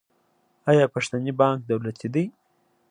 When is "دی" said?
2.13-2.23